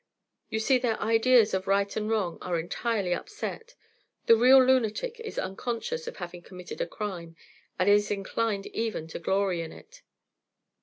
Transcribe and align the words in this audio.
You 0.49 0.57
see 0.57 0.79
their 0.79 0.99
ideas 0.99 1.53
of 1.53 1.67
right 1.67 1.95
and 1.95 2.09
wrong 2.09 2.39
are 2.41 2.59
entirely 2.59 3.13
upset; 3.13 3.75
the 4.25 4.35
real 4.35 4.57
lunatic 4.57 5.19
is 5.19 5.37
unconscious 5.37 6.07
of 6.07 6.15
having 6.17 6.41
committed 6.41 6.81
a 6.81 6.87
crime, 6.87 7.35
and 7.77 7.87
is 7.87 8.09
inclined 8.09 8.65
even 8.65 9.07
to 9.09 9.19
glory 9.19 9.61
in 9.61 9.71
it." 9.71 10.01